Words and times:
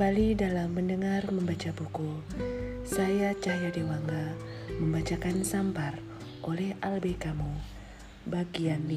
Kembali 0.00 0.32
dalam 0.32 0.72
mendengar 0.72 1.28
membaca 1.28 1.76
buku, 1.76 2.24
saya 2.88 3.36
Cahya 3.36 3.68
Dewangga 3.68 4.32
membacakan 4.80 5.44
Sampar 5.44 6.00
oleh 6.40 6.72
Albe 6.80 7.20
Kamu, 7.20 7.52
bagian 8.24 8.88
5, 8.88 8.96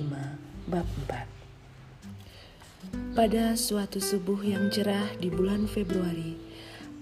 bab 0.72 0.88
4. 2.88 3.20
Pada 3.20 3.52
suatu 3.60 4.00
subuh 4.00 4.48
yang 4.48 4.72
cerah 4.72 5.12
di 5.20 5.28
bulan 5.28 5.68
Februari, 5.68 6.40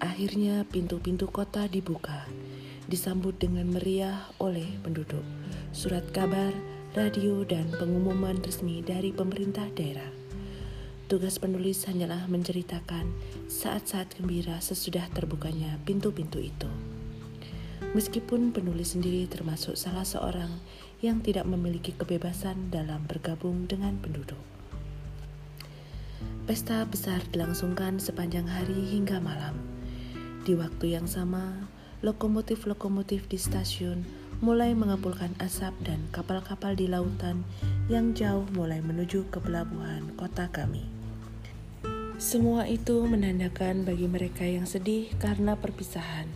akhirnya 0.02 0.66
pintu-pintu 0.66 1.30
kota 1.30 1.70
dibuka, 1.70 2.26
disambut 2.90 3.38
dengan 3.38 3.70
meriah 3.70 4.26
oleh 4.42 4.82
penduduk, 4.82 5.22
surat 5.70 6.02
kabar, 6.10 6.50
radio, 6.98 7.46
dan 7.46 7.70
pengumuman 7.78 8.42
resmi 8.42 8.82
dari 8.82 9.14
pemerintah 9.14 9.70
daerah. 9.78 10.21
Tugas 11.12 11.36
penulis 11.36 11.84
hanyalah 11.84 12.24
menceritakan 12.24 13.04
saat-saat 13.44 14.16
gembira 14.16 14.56
sesudah 14.64 15.12
terbukanya 15.12 15.76
pintu-pintu 15.84 16.40
itu. 16.40 16.72
Meskipun 17.92 18.48
penulis 18.48 18.96
sendiri 18.96 19.28
termasuk 19.28 19.76
salah 19.76 20.08
seorang 20.08 20.48
yang 21.04 21.20
tidak 21.20 21.44
memiliki 21.44 21.92
kebebasan 21.92 22.72
dalam 22.72 23.04
bergabung 23.04 23.68
dengan 23.68 24.00
penduduk. 24.00 24.40
Pesta 26.48 26.80
besar 26.88 27.20
dilangsungkan 27.28 28.00
sepanjang 28.00 28.48
hari 28.48 28.96
hingga 28.96 29.20
malam. 29.20 29.60
Di 30.48 30.56
waktu 30.56 30.96
yang 30.96 31.04
sama, 31.04 31.68
lokomotif-lokomotif 32.00 33.28
di 33.28 33.36
stasiun 33.36 34.08
mulai 34.40 34.72
mengepulkan 34.72 35.36
asap 35.44 35.76
dan 35.84 36.08
kapal-kapal 36.08 36.72
di 36.72 36.88
lautan 36.88 37.44
yang 37.92 38.16
jauh 38.16 38.48
mulai 38.56 38.80
menuju 38.80 39.28
ke 39.28 39.44
pelabuhan 39.44 40.08
kota 40.16 40.48
kami. 40.48 41.01
Semua 42.22 42.70
itu 42.70 43.02
menandakan 43.02 43.82
bagi 43.82 44.06
mereka 44.06 44.46
yang 44.46 44.62
sedih 44.62 45.10
karena 45.18 45.58
perpisahan 45.58 46.30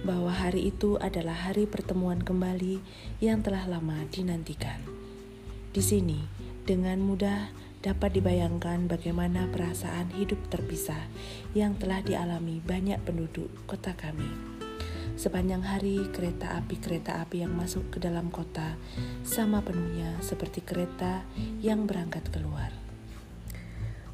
bahwa 0.00 0.32
hari 0.32 0.72
itu 0.72 0.96
adalah 0.96 1.36
hari 1.36 1.68
pertemuan 1.68 2.24
kembali 2.24 2.80
yang 3.20 3.44
telah 3.44 3.68
lama 3.68 4.00
dinantikan. 4.08 4.80
Di 5.76 5.84
sini, 5.84 6.24
dengan 6.64 7.04
mudah 7.04 7.52
dapat 7.84 8.16
dibayangkan 8.16 8.88
bagaimana 8.88 9.44
perasaan 9.52 10.08
hidup 10.16 10.40
terpisah 10.48 11.04
yang 11.52 11.76
telah 11.76 12.00
dialami 12.00 12.64
banyak 12.64 12.96
penduduk 13.04 13.52
kota 13.68 13.92
kami. 13.92 14.32
Sepanjang 15.20 15.60
hari, 15.60 16.00
kereta 16.16 16.56
api-kereta 16.64 17.20
api 17.20 17.44
yang 17.44 17.52
masuk 17.52 17.92
ke 17.92 18.00
dalam 18.00 18.32
kota 18.32 18.80
sama 19.20 19.60
penuhnya 19.60 20.16
seperti 20.24 20.64
kereta 20.64 21.28
yang 21.60 21.84
berangkat 21.84 22.24
keluar. 22.32 22.85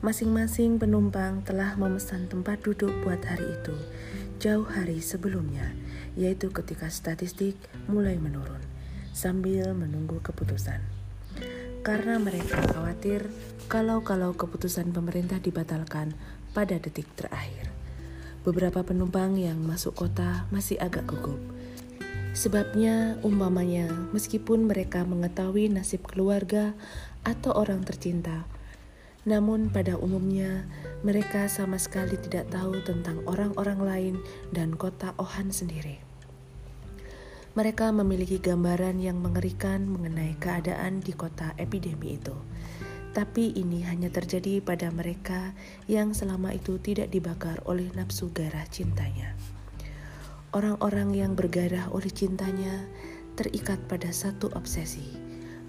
Masing-masing 0.02 0.82
penumpang 0.82 1.46
telah 1.46 1.78
memesan 1.78 2.26
tempat 2.26 2.58
duduk 2.66 2.90
buat 3.06 3.22
hari 3.22 3.46
itu 3.54 3.70
jauh 4.42 4.66
hari 4.66 4.98
sebelumnya, 4.98 5.70
yaitu 6.18 6.50
ketika 6.50 6.90
statistik 6.90 7.54
mulai 7.86 8.18
menurun, 8.18 8.58
sambil 9.14 9.70
menunggu 9.78 10.18
keputusan. 10.18 10.82
Karena 11.86 12.18
mereka 12.18 12.58
khawatir 12.74 13.30
kalau-kalau 13.70 14.34
keputusan 14.34 14.90
pemerintah 14.90 15.38
dibatalkan 15.38 16.18
pada 16.50 16.82
detik 16.82 17.06
terakhir. 17.14 17.70
Beberapa 18.42 18.82
penumpang 18.82 19.38
yang 19.38 19.62
masuk 19.62 19.94
kota 19.94 20.50
masih 20.50 20.82
agak 20.82 21.06
gugup. 21.06 21.38
Sebabnya, 22.34 23.22
umpamanya, 23.22 23.86
meskipun 24.10 24.66
mereka 24.66 25.06
mengetahui 25.06 25.70
nasib 25.70 26.02
keluarga 26.02 26.74
atau 27.22 27.54
orang 27.54 27.86
tercinta, 27.86 28.50
namun, 29.22 29.70
pada 29.70 29.94
umumnya 29.94 30.66
mereka 31.06 31.46
sama 31.46 31.78
sekali 31.78 32.18
tidak 32.18 32.50
tahu 32.50 32.82
tentang 32.82 33.22
orang-orang 33.30 33.80
lain 33.82 34.14
dan 34.50 34.74
kota 34.74 35.14
Ohan 35.18 35.54
sendiri. 35.54 36.02
Mereka 37.52 37.92
memiliki 37.92 38.40
gambaran 38.40 38.98
yang 38.98 39.20
mengerikan 39.20 39.84
mengenai 39.84 40.34
keadaan 40.40 41.04
di 41.04 41.12
kota 41.12 41.52
epidemi 41.60 42.16
itu, 42.16 42.34
tapi 43.12 43.52
ini 43.52 43.84
hanya 43.84 44.08
terjadi 44.08 44.64
pada 44.64 44.88
mereka 44.88 45.52
yang 45.84 46.16
selama 46.16 46.56
itu 46.56 46.80
tidak 46.80 47.12
dibakar 47.12 47.60
oleh 47.68 47.92
nafsu 47.92 48.32
garah 48.32 48.64
cintanya. 48.72 49.36
Orang-orang 50.56 51.12
yang 51.12 51.32
bergarah 51.36 51.92
oleh 51.92 52.08
cintanya 52.08 52.88
terikat 53.36 53.80
pada 53.84 54.08
satu 54.12 54.48
obsesi. 54.56 55.04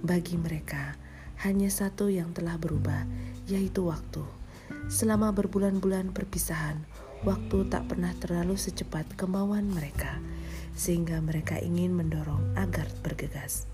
Bagi 0.03 0.35
mereka, 0.39 0.95
hanya 1.43 1.67
satu 1.67 2.07
yang 2.07 2.31
telah 2.31 2.55
berubah, 2.59 3.03
yaitu 3.47 3.87
waktu. 3.87 4.23
Selama 4.87 5.31
berbulan-bulan 5.31 6.11
perpisahan, 6.11 6.83
waktu 7.23 7.67
tak 7.71 7.87
pernah 7.87 8.11
terlalu 8.19 8.59
secepat 8.59 9.07
kemauan 9.15 9.71
mereka, 9.71 10.19
sehingga 10.75 11.23
mereka 11.23 11.59
ingin 11.59 11.95
mendorong 11.95 12.55
agar 12.59 12.87
bergegas. 13.03 13.67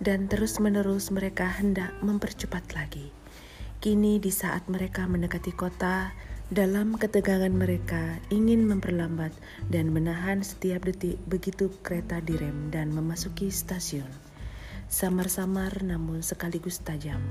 Dan 0.00 0.28
terus-menerus 0.28 1.12
mereka 1.12 1.48
hendak 1.48 1.92
mempercepat 2.00 2.72
lagi. 2.72 3.12
Kini 3.80 4.20
di 4.20 4.28
saat 4.28 4.68
mereka 4.68 5.08
mendekati 5.08 5.52
kota, 5.56 6.12
dalam 6.50 6.98
ketegangan 6.98 7.54
mereka 7.54 8.18
ingin 8.28 8.66
memperlambat 8.66 9.30
dan 9.70 9.94
menahan 9.94 10.42
setiap 10.42 10.82
detik 10.82 11.14
begitu 11.30 11.70
kereta 11.80 12.18
direm 12.20 12.74
dan 12.74 12.90
memasuki 12.90 13.54
stasiun. 13.54 14.29
Samar-samar 14.90 15.86
namun 15.86 16.18
sekaligus 16.18 16.82
tajam, 16.82 17.22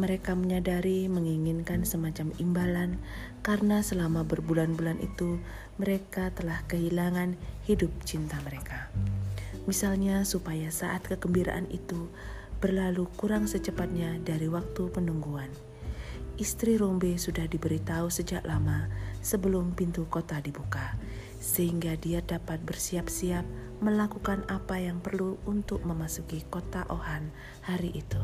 mereka 0.00 0.32
menyadari 0.32 1.12
menginginkan 1.12 1.84
semacam 1.84 2.32
imbalan 2.40 2.96
karena 3.44 3.84
selama 3.84 4.24
berbulan-bulan 4.24 4.96
itu 5.04 5.36
mereka 5.76 6.32
telah 6.32 6.64
kehilangan 6.72 7.36
hidup 7.68 7.92
cinta 8.08 8.40
mereka. 8.48 8.88
Misalnya 9.68 10.24
supaya 10.24 10.72
saat 10.72 11.04
kegembiraan 11.04 11.68
itu 11.68 12.08
berlalu 12.64 13.04
kurang 13.20 13.44
secepatnya 13.44 14.16
dari 14.24 14.48
waktu 14.48 14.88
penungguan. 14.88 15.52
Istri 16.40 16.80
Rombe 16.80 17.20
sudah 17.20 17.44
diberitahu 17.44 18.08
sejak 18.08 18.40
lama 18.48 18.88
sebelum 19.20 19.76
pintu 19.76 20.08
kota 20.08 20.40
dibuka, 20.40 20.96
sehingga 21.44 21.92
dia 22.00 22.24
dapat 22.24 22.64
bersiap-siap 22.64 23.44
melakukan 23.82 24.46
apa 24.46 24.78
yang 24.78 25.02
perlu 25.02 25.42
untuk 25.42 25.82
memasuki 25.82 26.46
kota 26.46 26.86
Ohan 26.86 27.34
hari 27.66 27.90
itu. 27.90 28.22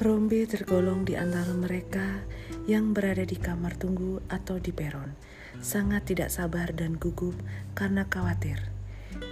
Rombe 0.00 0.48
tergolong 0.48 1.04
di 1.04 1.14
antara 1.14 1.52
mereka 1.52 2.24
yang 2.64 2.96
berada 2.96 3.22
di 3.22 3.36
kamar 3.36 3.76
tunggu 3.76 4.24
atau 4.32 4.56
di 4.56 4.72
peron, 4.72 5.12
sangat 5.60 6.08
tidak 6.08 6.32
sabar 6.32 6.72
dan 6.72 6.96
gugup 6.96 7.36
karena 7.76 8.08
khawatir. 8.08 8.58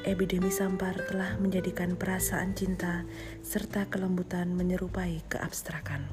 Epidemi 0.05 0.53
sampar 0.53 0.93
telah 1.09 1.41
menjadikan 1.41 1.97
perasaan 1.97 2.53
cinta 2.53 3.09
serta 3.41 3.89
kelembutan 3.89 4.53
menyerupai 4.53 5.25
keabstrakan. 5.33 6.05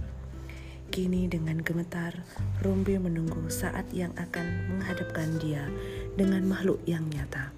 Kini 0.88 1.28
dengan 1.28 1.60
gemetar, 1.60 2.16
Rombe 2.64 2.96
menunggu 2.96 3.52
saat 3.52 3.92
yang 3.92 4.16
akan 4.16 4.72
menghadapkan 4.72 5.28
dia 5.44 5.68
dengan 6.16 6.48
makhluk 6.48 6.80
yang 6.88 7.04
nyata 7.12 7.57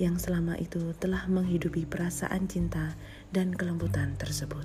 yang 0.00 0.16
selama 0.16 0.56
itu 0.56 0.96
telah 0.96 1.28
menghidupi 1.28 1.84
perasaan 1.84 2.48
cinta 2.48 2.96
dan 3.36 3.52
kelembutan 3.52 4.16
tersebut. 4.16 4.64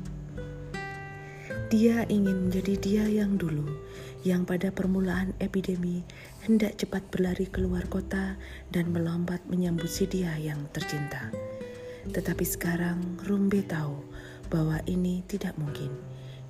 Dia 1.68 2.07
ingin 2.07 2.47
menjadi 2.47 2.73
dia 2.79 3.03
yang 3.03 3.35
dulu, 3.35 3.68
yang 4.23 4.47
pada 4.47 4.72
permulaan 4.72 5.35
epidemi 5.44 6.07
hendak 6.47 6.79
cepat 6.79 7.03
berlari 7.12 7.51
keluar 7.51 7.84
kota 7.91 8.40
dan 8.72 8.96
melompat 8.96 9.44
menyambut 9.51 9.91
si 9.91 10.07
dia 10.07 10.31
yang 10.40 10.72
tercinta. 10.72 11.28
Tetapi 12.16 12.46
sekarang 12.47 13.19
Rumbe 13.28 13.59
tahu 13.67 13.97
bahwa 14.47 14.79
ini 14.88 15.20
tidak 15.28 15.59
mungkin. 15.59 15.91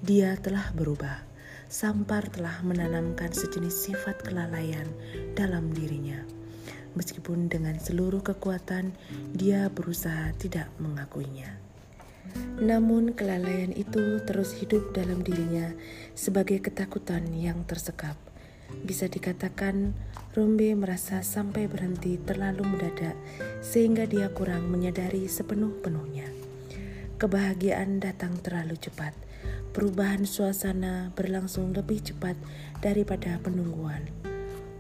Dia 0.06 0.38
telah 0.38 0.70
berubah. 0.78 1.26
Sampar 1.66 2.30
telah 2.30 2.62
menanamkan 2.62 3.34
sejenis 3.34 3.90
sifat 3.90 4.22
kelalaian 4.22 4.86
dalam 5.34 5.74
dirinya 5.74 6.35
meskipun 6.96 7.48
dengan 7.52 7.78
seluruh 7.78 8.24
kekuatan 8.24 8.96
dia 9.36 9.68
berusaha 9.70 10.34
tidak 10.40 10.72
mengakuinya. 10.82 11.62
Namun 12.60 13.14
kelalaian 13.14 13.72
itu 13.76 14.20
terus 14.24 14.56
hidup 14.58 14.96
dalam 14.96 15.22
dirinya 15.22 15.72
sebagai 16.18 16.64
ketakutan 16.64 17.28
yang 17.36 17.64
tersekap. 17.68 18.16
Bisa 18.82 19.06
dikatakan 19.06 19.94
Rombe 20.34 20.74
merasa 20.76 21.24
sampai 21.24 21.70
berhenti 21.70 22.20
terlalu 22.20 22.66
mendadak 22.66 23.16
sehingga 23.64 24.04
dia 24.10 24.28
kurang 24.34 24.68
menyadari 24.68 25.30
sepenuh-penuhnya. 25.32 26.28
Kebahagiaan 27.16 28.04
datang 28.04 28.36
terlalu 28.44 28.76
cepat. 28.76 29.16
Perubahan 29.72 30.28
suasana 30.28 31.16
berlangsung 31.16 31.72
lebih 31.72 32.04
cepat 32.04 32.36
daripada 32.84 33.40
penungguan. 33.40 34.04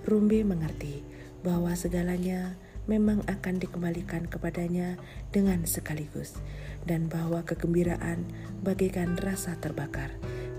Rumbi 0.04 0.44
mengerti 0.44 1.04
bahwa 1.46 1.78
segalanya 1.78 2.58
memang 2.90 3.22
akan 3.30 3.62
dikembalikan 3.62 4.26
kepadanya 4.26 4.98
dengan 5.30 5.62
sekaligus, 5.70 6.42
dan 6.90 7.06
bahwa 7.06 7.46
kegembiraan 7.46 8.26
bagaikan 8.66 9.14
rasa 9.22 9.54
terbakar 9.62 10.10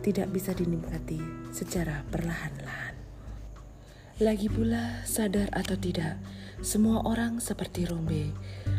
tidak 0.06 0.30
bisa 0.30 0.54
dinikmati 0.54 1.18
secara 1.50 2.06
perlahan-lahan. 2.14 2.94
Lagi 4.22 4.46
pula, 4.48 5.02
sadar 5.02 5.50
atau 5.50 5.74
tidak, 5.76 6.16
semua 6.64 7.04
orang 7.04 7.42
seperti 7.42 7.84
Rombe. 7.84 8.32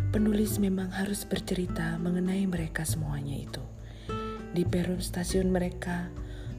Penulis 0.10 0.58
memang 0.58 0.90
harus 0.90 1.28
bercerita 1.30 2.00
mengenai 2.02 2.48
mereka 2.50 2.88
semuanya 2.88 3.38
itu. 3.38 3.62
Di 4.56 4.66
peron 4.66 4.98
stasiun 4.98 5.54
mereka, 5.54 6.10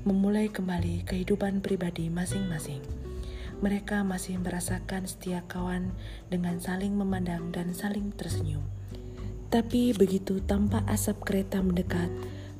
memulai 0.06 0.47
kembali 0.47 1.03
kehidupan 1.09 1.59
pribadi 1.59 2.06
masing-masing. 2.06 2.98
Mereka 3.58 4.06
masih 4.06 4.38
merasakan 4.38 5.10
setia 5.10 5.43
kawan 5.50 5.90
dengan 6.31 6.62
saling 6.62 6.94
memandang 6.94 7.50
dan 7.50 7.75
saling 7.75 8.14
tersenyum. 8.14 8.62
Tapi 9.49 9.96
begitu 9.96 10.38
tampak 10.44 10.84
asap 10.87 11.25
kereta 11.25 11.58
mendekat, 11.64 12.12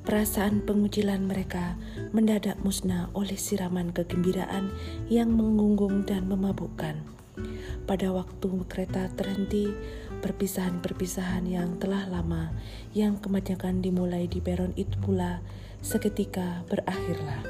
Perasaan 0.09 0.65
pengucilan 0.65 1.29
mereka 1.29 1.77
mendadak 2.17 2.57
musnah 2.65 3.13
oleh 3.13 3.37
siraman 3.37 3.93
kegembiraan 3.93 4.73
yang 5.13 5.29
mengunggung 5.29 6.09
dan 6.09 6.25
memabukkan. 6.25 6.97
Pada 7.85 8.09
waktu 8.17 8.65
kereta 8.73 9.13
terhenti, 9.13 9.69
perpisahan-perpisahan 10.25 11.45
yang 11.45 11.77
telah 11.77 12.09
lama 12.09 12.57
yang 12.97 13.21
kebanyakan 13.21 13.85
dimulai 13.85 14.25
di 14.25 14.41
peron 14.41 14.73
itu 14.81 14.97
pula 14.97 15.45
seketika 15.85 16.65
berakhirlah, 16.73 17.45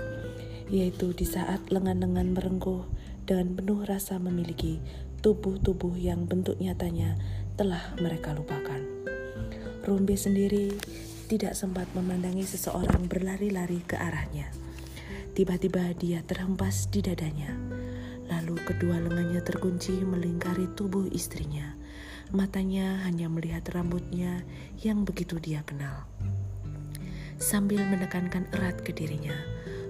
yaitu 0.66 1.14
di 1.14 1.30
saat 1.30 1.62
lengan-lengan 1.70 2.34
merengkuh 2.34 2.82
dengan 3.28 3.52
penuh 3.52 3.84
rasa 3.84 4.16
memiliki 4.16 4.80
tubuh-tubuh 5.20 5.92
yang 6.00 6.24
bentuk 6.24 6.56
nyatanya 6.56 7.20
telah 7.60 7.92
mereka 8.00 8.32
lupakan. 8.32 8.80
Rumbe 9.84 10.16
sendiri 10.16 10.72
tidak 11.28 11.52
sempat 11.52 11.84
memandangi 11.92 12.48
seseorang 12.48 13.04
berlari-lari 13.04 13.84
ke 13.84 14.00
arahnya. 14.00 14.48
Tiba-tiba 15.36 15.92
dia 15.92 16.24
terhempas 16.24 16.88
di 16.88 17.04
dadanya. 17.04 17.52
Lalu 18.32 18.56
kedua 18.64 18.96
lengannya 18.96 19.44
terkunci 19.44 19.92
melingkari 20.08 20.64
tubuh 20.72 21.04
istrinya. 21.12 21.76
Matanya 22.32 23.04
hanya 23.04 23.28
melihat 23.28 23.68
rambutnya 23.76 24.40
yang 24.80 25.04
begitu 25.04 25.36
dia 25.36 25.60
kenal. 25.68 26.08
Sambil 27.36 27.84
menekankan 27.84 28.48
erat 28.56 28.80
ke 28.80 28.90
dirinya, 28.96 29.36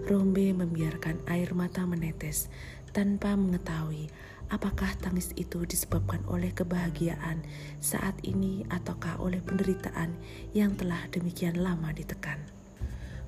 Rombe 0.09 0.57
membiarkan 0.57 1.21
air 1.29 1.53
mata 1.53 1.85
menetes 1.85 2.49
tanpa 2.97 3.37
mengetahui 3.37 4.09
Apakah 4.49 4.97
tangis 4.97 5.37
itu 5.37 5.69
disebabkan 5.69 6.25
oleh 6.25 6.49
kebahagiaan 6.57 7.45
saat 7.85 8.17
ini 8.25 8.65
ataukah 8.73 9.21
oleh 9.21 9.45
penderitaan 9.45 10.17
yang 10.57 10.73
telah 10.73 11.05
demikian 11.13 11.61
lama 11.61 11.93
ditekan? 11.93 12.41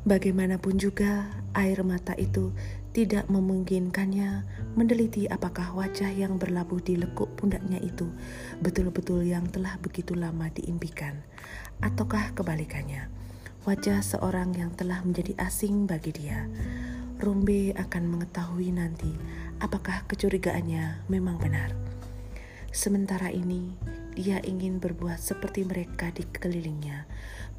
Bagaimanapun 0.09 0.81
juga, 0.81 1.29
air 1.53 1.85
mata 1.85 2.17
itu 2.17 2.57
tidak 2.97 3.29
memungkinkannya 3.29 4.49
mendeliti 4.73 5.29
apakah 5.29 5.77
wajah 5.77 6.09
yang 6.09 6.41
berlabuh 6.41 6.81
di 6.81 6.97
lekuk 6.97 7.29
pundaknya 7.37 7.77
itu 7.85 8.09
betul-betul 8.65 9.21
yang 9.21 9.45
telah 9.53 9.77
begitu 9.85 10.17
lama 10.17 10.49
diimpikan, 10.57 11.21
ataukah 11.85 12.33
kebalikannya, 12.33 13.13
wajah 13.69 14.01
seorang 14.01 14.57
yang 14.57 14.73
telah 14.73 15.05
menjadi 15.05 15.37
asing 15.37 15.85
bagi 15.85 16.17
dia. 16.17 16.49
Rumbe 17.21 17.77
akan 17.77 18.09
mengetahui 18.09 18.73
nanti 18.73 19.13
apakah 19.61 20.09
kecurigaannya 20.09 21.05
memang 21.13 21.37
benar. 21.37 21.77
Sementara 22.73 23.29
ini, 23.29 23.77
dia 24.17 24.41
ingin 24.41 24.81
berbuat 24.81 25.21
seperti 25.21 25.69
mereka 25.69 26.09
di 26.15 26.25
kelilingnya, 26.25 27.05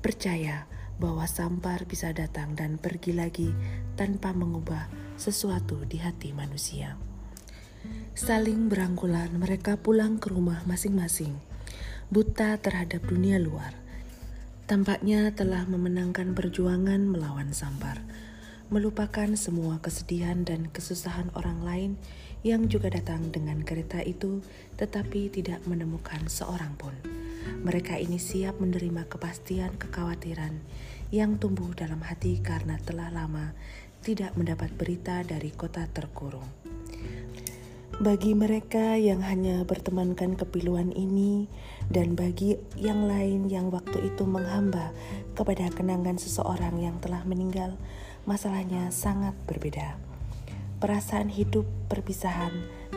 percaya 0.01 0.65
bahwa 0.97 1.25
Sampar 1.29 1.85
bisa 1.85 2.13
datang 2.13 2.53
dan 2.53 2.81
pergi 2.81 3.13
lagi 3.13 3.49
tanpa 3.97 4.33
mengubah 4.33 4.89
sesuatu 5.17 5.85
di 5.85 6.01
hati 6.01 6.33
manusia. 6.33 6.97
Saling 8.13 8.69
berangkulan, 8.69 9.33
mereka 9.33 9.77
pulang 9.77 10.21
ke 10.21 10.29
rumah 10.29 10.61
masing-masing, 10.69 11.33
buta 12.13 12.57
terhadap 12.61 13.01
dunia 13.09 13.41
luar. 13.41 13.80
Tampaknya 14.71 15.35
telah 15.35 15.67
memenangkan 15.67 16.31
perjuangan 16.31 17.03
melawan 17.03 17.51
Sampar 17.51 17.99
melupakan 18.71 19.27
semua 19.35 19.83
kesedihan 19.83 20.47
dan 20.47 20.71
kesusahan 20.71 21.27
orang 21.35 21.59
lain 21.59 21.91
yang 22.39 22.71
juga 22.71 22.87
datang 22.87 23.35
dengan 23.35 23.67
kereta 23.67 23.99
itu, 23.99 24.39
tetapi 24.79 25.27
tidak 25.27 25.59
menemukan 25.67 26.23
seorang 26.31 26.71
pun. 26.79 26.95
Mereka 27.67 27.99
ini 27.99 28.15
siap 28.15 28.63
menerima 28.63 29.11
kepastian 29.11 29.75
kekhawatiran 29.75 30.55
yang 31.11 31.35
tumbuh 31.35 31.75
dalam 31.75 31.99
hati 31.99 32.39
karena 32.39 32.79
telah 32.79 33.11
lama 33.11 33.51
tidak 33.99 34.39
mendapat 34.39 34.71
berita 34.71 35.19
dari 35.27 35.51
kota 35.51 35.83
terkurung. 35.91 36.47
Bagi 38.01 38.33
mereka 38.33 38.97
yang 38.97 39.21
hanya 39.21 39.61
bertemankan 39.61 40.33
kepiluan 40.33 40.89
ini, 40.89 41.45
dan 41.85 42.17
bagi 42.17 42.57
yang 42.73 43.05
lain 43.05 43.45
yang 43.45 43.69
waktu 43.69 44.09
itu 44.09 44.25
menghamba 44.25 44.89
kepada 45.37 45.69
kenangan 45.69 46.17
seseorang 46.17 46.81
yang 46.81 46.97
telah 46.97 47.21
meninggal, 47.29 47.77
masalahnya 48.25 48.89
sangat 48.89 49.37
berbeda. 49.45 50.01
Perasaan 50.81 51.29
hidup 51.29 51.69
perpisahan 51.93 52.49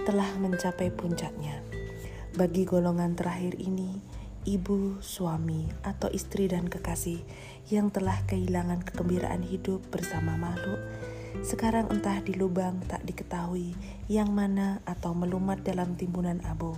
telah 0.08 0.40
mencapai 0.40 0.88
puncaknya. 0.88 1.60
Bagi 2.32 2.64
golongan 2.64 3.12
terakhir 3.12 3.60
ini, 3.60 4.00
ibu, 4.48 5.04
suami, 5.04 5.68
atau 5.84 6.08
istri 6.16 6.48
dan 6.48 6.64
kekasih 6.64 7.20
yang 7.68 7.92
telah 7.92 8.24
kehilangan 8.24 8.80
kegembiraan 8.88 9.44
hidup 9.44 9.84
bersama 9.92 10.40
makhluk, 10.40 10.80
sekarang 11.44 11.92
entah 11.92 12.24
di 12.24 12.32
lubang 12.32 12.80
tak 12.88 13.04
diketahui 13.04 13.76
yang 14.08 14.32
mana 14.32 14.80
atau 14.88 15.12
melumat 15.12 15.60
dalam 15.60 15.92
timbunan 15.92 16.40
abu, 16.48 16.72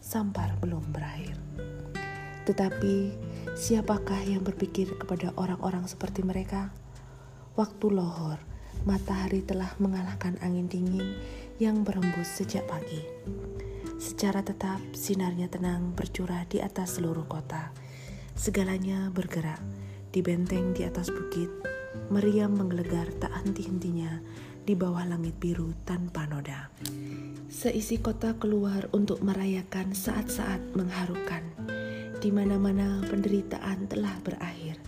sampar 0.00 0.56
belum 0.64 0.88
berakhir. 0.88 1.36
Tetapi, 2.48 3.12
siapakah 3.52 4.24
yang 4.24 4.40
berpikir 4.40 4.96
kepada 4.96 5.36
orang-orang 5.36 5.84
seperti 5.84 6.24
mereka? 6.24 6.72
Waktu 7.60 7.92
lohor, 7.92 8.40
matahari 8.88 9.44
telah 9.44 9.76
mengalahkan 9.76 10.40
angin 10.40 10.64
dingin 10.64 11.20
yang 11.60 11.84
berembus 11.84 12.40
sejak 12.40 12.64
pagi. 12.64 13.04
Secara 14.00 14.40
tetap, 14.40 14.80
sinarnya 14.96 15.52
tenang 15.52 15.92
bercurah 15.92 16.48
di 16.48 16.64
atas 16.64 16.96
seluruh 16.96 17.28
kota. 17.28 17.68
Segalanya 18.32 19.12
bergerak 19.12 19.60
di 20.08 20.24
benteng 20.24 20.72
di 20.72 20.88
atas 20.88 21.12
bukit. 21.12 21.75
Meriam 22.12 22.54
menggelegar 22.54 23.10
tak 23.18 23.32
henti-hentinya 23.42 24.22
di 24.66 24.74
bawah 24.74 25.06
langit 25.06 25.38
biru 25.38 25.74
tanpa 25.86 26.26
noda. 26.26 26.70
Seisi 27.46 28.02
kota 28.02 28.34
keluar 28.36 28.90
untuk 28.90 29.22
merayakan 29.22 29.94
saat-saat 29.94 30.74
mengharukan. 30.74 31.42
Di 32.16 32.32
mana-mana 32.32 33.04
penderitaan 33.06 33.86
telah 33.86 34.16
berakhir 34.24 34.80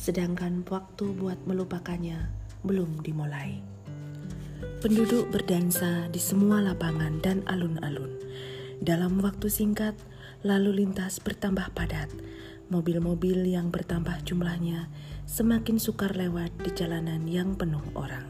sedangkan 0.00 0.64
waktu 0.72 1.12
buat 1.12 1.36
melupakannya 1.44 2.32
belum 2.64 3.04
dimulai. 3.04 3.60
Penduduk 4.80 5.28
berdansa 5.28 6.08
di 6.08 6.16
semua 6.16 6.64
lapangan 6.64 7.20
dan 7.20 7.44
alun-alun. 7.44 8.16
Dalam 8.80 9.20
waktu 9.20 9.52
singkat, 9.52 9.92
lalu 10.40 10.80
lintas 10.84 11.20
bertambah 11.20 11.76
padat. 11.76 12.08
Mobil-mobil 12.72 13.44
yang 13.44 13.68
bertambah 13.68 14.24
jumlahnya 14.24 14.88
semakin 15.30 15.78
sukar 15.78 16.18
lewat 16.18 16.50
di 16.66 16.74
jalanan 16.74 17.22
yang 17.30 17.54
penuh 17.54 17.86
orang. 17.94 18.26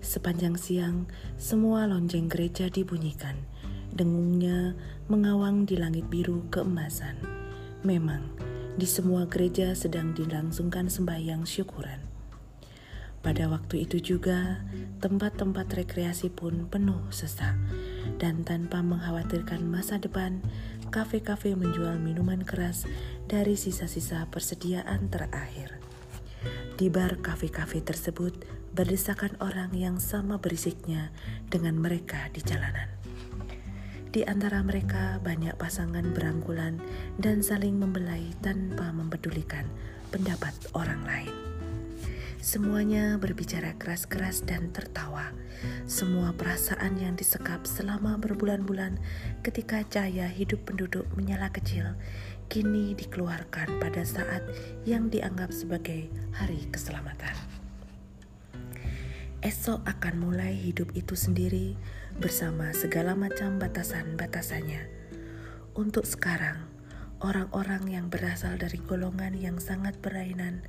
Sepanjang 0.00 0.56
siang, 0.56 1.04
semua 1.36 1.84
lonceng 1.84 2.32
gereja 2.32 2.72
dibunyikan. 2.72 3.36
Dengungnya 3.92 4.72
mengawang 5.12 5.68
di 5.68 5.76
langit 5.76 6.08
biru 6.08 6.48
keemasan. 6.48 7.20
Memang, 7.84 8.32
di 8.80 8.88
semua 8.88 9.28
gereja 9.28 9.76
sedang 9.76 10.16
dilangsungkan 10.16 10.88
sembahyang 10.88 11.44
syukuran. 11.44 12.00
Pada 13.20 13.52
waktu 13.52 13.84
itu 13.84 14.00
juga, 14.16 14.64
tempat-tempat 15.04 15.68
rekreasi 15.84 16.32
pun 16.32 16.64
penuh 16.72 17.12
sesak, 17.12 17.54
dan 18.16 18.40
tanpa 18.40 18.80
mengkhawatirkan 18.80 19.60
masa 19.68 20.00
depan, 20.00 20.40
kafe-kafe 20.88 21.52
menjual 21.52 22.00
minuman 22.00 22.40
keras 22.40 22.88
dari 23.28 23.52
sisa-sisa 23.54 24.24
persediaan 24.32 25.12
terakhir. 25.12 25.81
Di 26.72 26.88
bar 26.88 27.20
kafe-kafe 27.20 27.84
tersebut, 27.84 28.32
berdesakan 28.72 29.36
orang 29.44 29.76
yang 29.76 30.00
sama 30.00 30.40
berisiknya 30.40 31.12
dengan 31.52 31.76
mereka 31.76 32.32
di 32.32 32.40
jalanan. 32.40 32.88
Di 34.12 34.24
antara 34.24 34.64
mereka 34.64 35.20
banyak 35.20 35.56
pasangan 35.60 36.04
berangkulan 36.16 36.80
dan 37.20 37.44
saling 37.44 37.76
membelai 37.76 38.32
tanpa 38.40 38.88
mempedulikan 38.88 39.68
pendapat 40.08 40.52
orang 40.72 41.04
lain. 41.04 41.32
Semuanya 42.42 43.22
berbicara 43.22 43.78
keras-keras 43.78 44.42
dan 44.42 44.74
tertawa. 44.74 45.30
Semua 45.86 46.34
perasaan 46.34 46.98
yang 46.98 47.14
disekap 47.14 47.62
selama 47.70 48.18
berbulan-bulan 48.18 48.98
ketika 49.46 49.86
cahaya 49.86 50.26
hidup 50.26 50.66
penduduk 50.66 51.06
menyala 51.14 51.54
kecil, 51.54 51.94
kini 52.52 52.92
dikeluarkan 52.92 53.80
pada 53.80 54.04
saat 54.04 54.44
yang 54.84 55.08
dianggap 55.08 55.48
sebagai 55.56 56.12
hari 56.36 56.68
keselamatan. 56.68 57.32
esok 59.40 59.80
akan 59.88 60.20
mulai 60.20 60.52
hidup 60.52 60.92
itu 60.92 61.16
sendiri 61.16 61.80
bersama 62.20 62.68
segala 62.76 63.16
macam 63.16 63.56
batasan-batasannya. 63.56 64.84
Untuk 65.72 66.04
sekarang, 66.04 66.68
orang-orang 67.24 67.88
yang 67.88 68.06
berasal 68.12 68.60
dari 68.60 68.76
golongan 68.84 69.32
yang 69.32 69.56
sangat 69.56 69.96
berlainan 70.04 70.60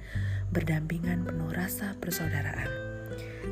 berdampingan 0.55 1.27
penuh 1.27 1.51
rasa 1.51 1.99
persaudaraan. 1.99 2.71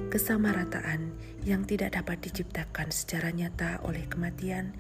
Kesamarataan 0.08 1.12
yang 1.44 1.68
tidak 1.68 2.00
dapat 2.00 2.24
diciptakan 2.24 2.96
secara 2.96 3.36
nyata 3.36 3.84
oleh 3.84 4.08
kematian 4.08 4.72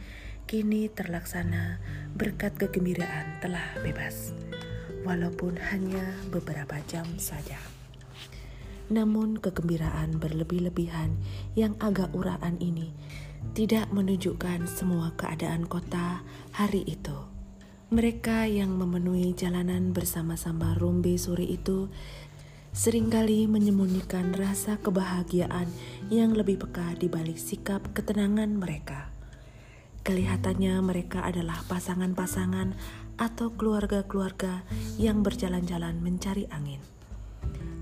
kini 0.45 0.87
terlaksana 0.91 1.81
berkat 2.13 2.57
kegembiraan 2.57 3.41
telah 3.41 3.65
bebas, 3.81 4.33
walaupun 5.03 5.57
hanya 5.71 6.03
beberapa 6.29 6.77
jam 6.87 7.05
saja. 7.17 7.57
Namun 8.91 9.39
kegembiraan 9.39 10.19
berlebih-lebihan 10.19 11.15
yang 11.55 11.79
agak 11.79 12.11
uraan 12.11 12.59
ini 12.59 12.91
tidak 13.55 13.87
menunjukkan 13.89 14.67
semua 14.67 15.15
keadaan 15.15 15.63
kota 15.67 16.21
hari 16.51 16.83
itu. 16.83 17.15
Mereka 17.91 18.47
yang 18.47 18.79
memenuhi 18.79 19.35
jalanan 19.35 19.91
bersama-sama 19.91 20.79
Rombe 20.79 21.15
sore 21.19 21.43
itu 21.43 21.91
sering 22.71 23.11
kali 23.11 23.51
menyembunyikan 23.51 24.31
rasa 24.31 24.79
kebahagiaan 24.79 25.67
yang 26.07 26.31
lebih 26.31 26.63
peka 26.63 26.95
di 26.95 27.11
balik 27.11 27.35
sikap 27.35 27.83
ketenangan 27.91 28.55
mereka. 28.55 29.10
Kelihatannya 30.01 30.81
mereka 30.81 31.21
adalah 31.21 31.61
pasangan-pasangan 31.69 32.73
atau 33.21 33.53
keluarga-keluarga 33.53 34.65
yang 34.97 35.21
berjalan-jalan 35.21 36.01
mencari 36.01 36.49
angin. 36.49 36.81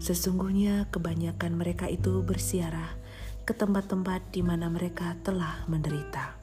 Sesungguhnya 0.04 0.92
kebanyakan 0.92 1.56
mereka 1.56 1.88
itu 1.88 2.20
bersiarah 2.20 2.92
ke 3.48 3.56
tempat-tempat 3.56 4.36
di 4.36 4.44
mana 4.44 4.68
mereka 4.68 5.16
telah 5.24 5.64
menderita. 5.72 6.36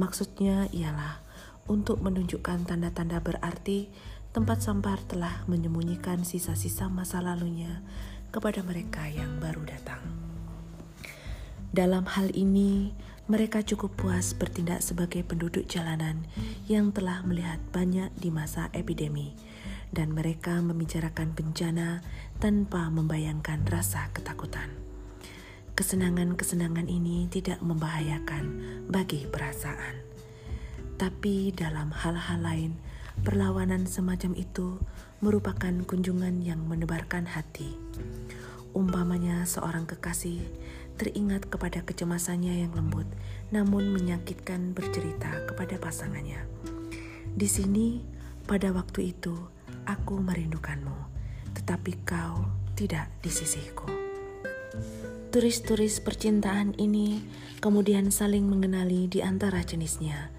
Maksudnya 0.00 0.68
ialah 0.72 1.20
untuk 1.68 2.00
menunjukkan 2.00 2.64
tanda-tanda 2.64 3.20
berarti 3.20 3.92
tempat 4.32 4.64
sampar 4.64 5.00
telah 5.08 5.44
menyembunyikan 5.44 6.24
sisa-sisa 6.24 6.88
masa 6.88 7.20
lalunya 7.20 7.84
kepada 8.32 8.64
mereka 8.64 9.08
yang 9.08 9.40
baru 9.40 9.64
datang. 9.64 10.00
Dalam 11.72 12.04
hal 12.04 12.32
ini, 12.32 12.92
mereka 13.26 13.58
cukup 13.66 13.98
puas 13.98 14.38
bertindak 14.38 14.78
sebagai 14.86 15.26
penduduk 15.26 15.66
jalanan 15.66 16.22
yang 16.70 16.94
telah 16.94 17.26
melihat 17.26 17.58
banyak 17.74 18.14
di 18.14 18.30
masa 18.30 18.70
epidemi 18.70 19.34
dan 19.90 20.14
mereka 20.14 20.62
membicarakan 20.62 21.34
bencana 21.34 22.06
tanpa 22.38 22.86
membayangkan 22.86 23.66
rasa 23.66 24.10
ketakutan. 24.14 24.70
Kesenangan-kesenangan 25.74 26.86
ini 26.86 27.26
tidak 27.26 27.60
membahayakan 27.60 28.44
bagi 28.88 29.28
perasaan, 29.28 30.00
tapi 30.96 31.52
dalam 31.52 31.92
hal-hal 31.92 32.40
lain, 32.40 32.72
perlawanan 33.20 33.84
semacam 33.84 34.32
itu 34.32 34.80
merupakan 35.20 35.74
kunjungan 35.84 36.40
yang 36.40 36.64
menebarkan 36.64 37.28
hati. 37.28 37.76
Umpamanya, 38.72 39.44
seorang 39.44 39.84
kekasih 39.84 40.40
teringat 40.96 41.52
kepada 41.52 41.84
kecemasannya 41.84 42.66
yang 42.66 42.72
lembut, 42.72 43.06
namun 43.52 43.92
menyakitkan 43.92 44.72
bercerita 44.72 45.44
kepada 45.48 45.76
pasangannya. 45.76 46.42
Di 47.36 47.48
sini, 47.48 48.00
pada 48.48 48.72
waktu 48.72 49.12
itu, 49.12 49.36
Aku 49.86 50.18
merindukanmu, 50.18 50.98
tetapi 51.54 52.02
kau 52.02 52.42
tidak 52.74 53.06
di 53.22 53.30
sisiku. 53.30 53.86
Turis-turis 55.30 56.02
percintaan 56.02 56.74
ini 56.74 57.22
kemudian 57.62 58.10
saling 58.10 58.50
mengenali 58.50 59.06
di 59.06 59.22
antara 59.22 59.62
jenisnya. 59.62 60.34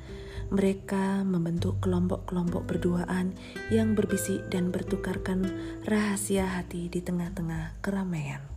Mereka 0.51 1.23
membentuk 1.23 1.79
kelompok-kelompok 1.79 2.67
berduaan 2.67 3.31
yang 3.71 3.95
berbisik 3.95 4.47
dan 4.51 4.67
bertukarkan 4.71 5.47
rahasia 5.87 6.43
hati 6.43 6.91
di 6.91 6.99
tengah-tengah 6.99 7.79
keramaian. 7.79 8.56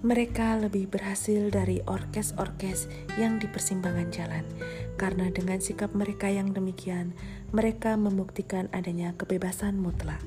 Mereka 0.00 0.56
lebih 0.64 0.88
berhasil 0.88 1.52
dari 1.52 1.84
orkes-orkes 1.84 2.88
yang 3.20 3.36
di 3.36 3.44
persimpangan 3.44 4.08
jalan, 4.08 4.48
karena 4.96 5.28
dengan 5.28 5.60
sikap 5.60 5.92
mereka 5.92 6.24
yang 6.24 6.56
demikian, 6.56 7.12
mereka 7.52 8.00
membuktikan 8.00 8.72
adanya 8.72 9.12
kebebasan 9.20 9.76
mutlak. 9.76 10.24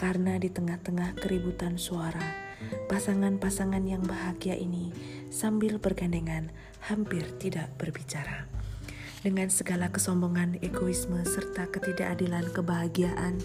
Karena 0.00 0.40
di 0.40 0.48
tengah-tengah 0.48 1.20
keributan 1.20 1.76
suara, 1.76 2.24
pasangan-pasangan 2.88 3.84
yang 3.84 4.00
bahagia 4.08 4.56
ini 4.56 4.88
sambil 5.28 5.76
bergandengan 5.76 6.48
hampir 6.88 7.28
tidak 7.36 7.76
berbicara. 7.76 8.48
Dengan 9.20 9.52
segala 9.52 9.92
kesombongan, 9.92 10.64
egoisme, 10.64 11.20
serta 11.28 11.68
ketidakadilan 11.68 12.48
kebahagiaan, 12.56 13.36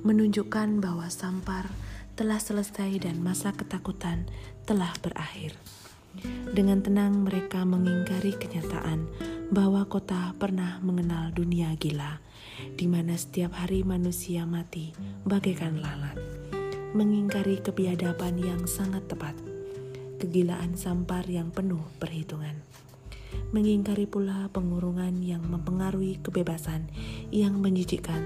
menunjukkan 0.00 0.80
bahwa 0.80 1.12
sampar 1.12 1.68
telah 2.14 2.38
selesai 2.38 3.02
dan 3.02 3.18
masa 3.18 3.50
ketakutan 3.50 4.30
telah 4.70 4.94
berakhir. 5.02 5.58
Dengan 6.54 6.78
tenang 6.78 7.26
mereka 7.26 7.66
mengingkari 7.66 8.38
kenyataan 8.38 9.10
bahwa 9.50 9.82
kota 9.90 10.30
pernah 10.38 10.78
mengenal 10.78 11.34
dunia 11.34 11.74
gila, 11.74 12.22
di 12.78 12.86
mana 12.86 13.18
setiap 13.18 13.58
hari 13.58 13.82
manusia 13.82 14.46
mati 14.46 14.94
bagaikan 15.26 15.82
lalat. 15.82 16.14
Mengingkari 16.94 17.58
kebiadaban 17.58 18.38
yang 18.38 18.62
sangat 18.70 19.10
tepat, 19.10 19.34
kegilaan 20.22 20.78
sampar 20.78 21.26
yang 21.26 21.50
penuh 21.50 21.82
perhitungan. 21.98 22.62
Mengingkari 23.50 24.06
pula 24.06 24.46
pengurungan 24.54 25.18
yang 25.18 25.42
mempengaruhi 25.42 26.22
kebebasan 26.22 26.86
yang 27.34 27.58
menjijikkan 27.58 28.22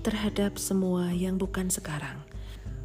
terhadap 0.00 0.56
semua 0.56 1.12
yang 1.12 1.36
bukan 1.36 1.68
sekarang– 1.68 2.16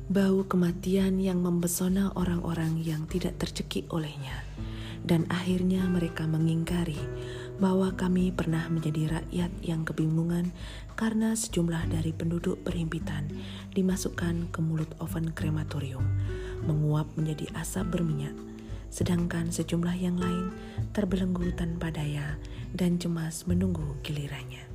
bau 0.10 0.42
kematian 0.42 1.22
yang 1.22 1.46
mempesona 1.46 2.10
orang-orang 2.18 2.82
yang 2.82 3.06
tidak 3.06 3.38
tercekik 3.38 3.86
olehnya, 3.94 4.42
dan 5.06 5.30
akhirnya 5.30 5.86
mereka 5.86 6.25
mengingkari 6.25 6.98
bahwa 7.62 7.94
kami 7.94 8.34
pernah 8.34 8.66
menjadi 8.74 9.22
rakyat 9.22 9.54
yang 9.62 9.86
kebingungan 9.86 10.50
karena 10.98 11.38
sejumlah 11.38 11.94
dari 11.94 12.10
penduduk 12.10 12.58
perhimpitan 12.66 13.30
dimasukkan 13.78 14.50
ke 14.50 14.60
mulut 14.66 14.89
oven 14.98 15.30
krematorium, 15.30 16.01
menguap 16.66 17.06
menjadi 17.13 17.46
asap 17.62 17.94
berminyak, 17.94 18.34
sedangkan 18.89 19.54
sejumlah 19.54 19.94
yang 19.94 20.18
lain 20.18 20.50
terbelenggu 20.89 21.54
tanpa 21.54 21.94
daya 21.94 22.34
dan 22.74 22.98
cemas 22.98 23.46
menunggu 23.46 23.94
gilirannya. 24.01 24.68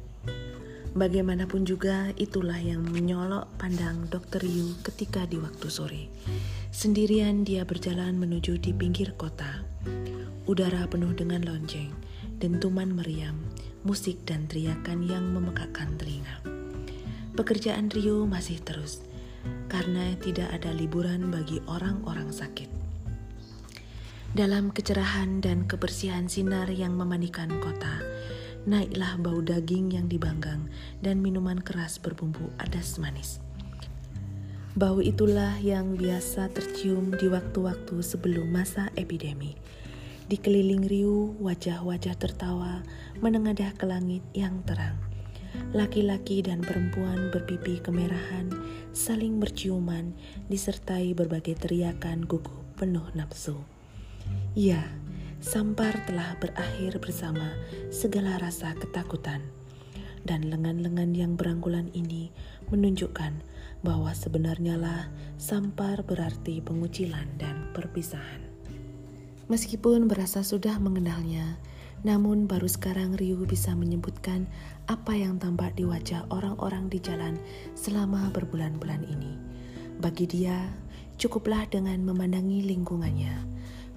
Bagaimanapun 0.94 1.66
juga 1.66 2.14
itulah 2.14 2.54
yang 2.54 2.86
menyolok 2.86 3.50
pandang 3.58 4.06
Dr. 4.14 4.46
Yu 4.46 4.78
ketika 4.86 5.26
di 5.26 5.42
waktu 5.42 5.66
sore. 5.66 6.06
Sendirian 6.70 7.42
dia 7.42 7.66
berjalan 7.66 8.14
menuju 8.14 8.62
di 8.62 8.70
pinggir 8.70 9.10
kota. 9.18 9.66
Udara 10.46 10.86
penuh 10.86 11.10
dengan 11.10 11.42
lonceng, 11.42 11.90
dentuman 12.38 12.94
meriam, 12.94 13.34
musik 13.82 14.22
dan 14.22 14.46
teriakan 14.46 15.02
yang 15.02 15.34
memekakkan 15.34 15.98
telinga. 15.98 16.38
Pekerjaan 17.34 17.90
Rio 17.90 18.22
masih 18.30 18.62
terus, 18.62 19.02
karena 19.66 20.14
tidak 20.22 20.46
ada 20.54 20.70
liburan 20.70 21.26
bagi 21.34 21.58
orang-orang 21.66 22.30
sakit. 22.30 22.70
Dalam 24.30 24.70
kecerahan 24.70 25.42
dan 25.42 25.66
kebersihan 25.66 26.30
sinar 26.30 26.70
yang 26.70 26.94
memandikan 26.94 27.50
kota, 27.58 28.13
naiklah 28.64 29.20
bau 29.20 29.44
daging 29.44 29.92
yang 29.92 30.06
dibanggang 30.08 30.68
dan 31.04 31.20
minuman 31.20 31.60
keras 31.60 32.00
berbumbu 32.00 32.48
adas 32.56 32.96
manis. 32.96 33.44
Bau 34.74 34.98
itulah 34.98 35.54
yang 35.62 35.94
biasa 35.94 36.50
tercium 36.50 37.14
di 37.14 37.30
waktu-waktu 37.30 38.02
sebelum 38.02 38.50
masa 38.50 38.90
epidemi. 38.98 39.54
Dikeliling 40.26 40.88
riuh, 40.88 41.36
wajah-wajah 41.38 42.18
tertawa 42.18 42.82
menengadah 43.22 43.70
ke 43.78 43.86
langit 43.86 44.24
yang 44.34 44.66
terang. 44.66 44.98
Laki-laki 45.70 46.42
dan 46.42 46.58
perempuan 46.64 47.30
berpipi 47.30 47.78
kemerahan 47.78 48.50
saling 48.90 49.38
berciuman 49.38 50.10
disertai 50.50 51.14
berbagai 51.14 51.54
teriakan 51.62 52.26
gugup 52.26 52.64
penuh 52.74 53.06
nafsu. 53.14 53.54
Ya, 54.58 54.82
Sampar 55.44 55.92
telah 56.08 56.40
berakhir 56.40 56.96
bersama 57.04 57.52
segala 57.92 58.40
rasa 58.40 58.72
ketakutan, 58.80 59.44
dan 60.24 60.48
lengan-lengan 60.48 61.12
yang 61.12 61.36
berangkulan 61.36 61.92
ini 61.92 62.32
menunjukkan 62.72 63.44
bahwa 63.84 64.08
sebenarnya 64.16 64.80
lah 64.80 65.12
sampar 65.36 66.00
berarti 66.00 66.64
pengucilan 66.64 67.28
dan 67.36 67.68
perpisahan. 67.76 68.40
Meskipun 69.52 70.08
berasa 70.08 70.40
sudah 70.40 70.80
mengenalnya, 70.80 71.60
namun 72.08 72.48
baru 72.48 72.64
sekarang 72.64 73.12
Ryu 73.12 73.44
bisa 73.44 73.76
menyebutkan 73.76 74.48
apa 74.88 75.12
yang 75.12 75.36
tampak 75.36 75.76
di 75.76 75.84
wajah 75.84 76.24
orang-orang 76.32 76.88
di 76.88 77.04
jalan 77.04 77.36
selama 77.76 78.32
berbulan-bulan 78.32 79.04
ini. 79.12 79.36
Bagi 80.00 80.24
dia, 80.24 80.72
cukuplah 81.20 81.68
dengan 81.68 82.00
memandangi 82.00 82.64
lingkungannya 82.64 83.53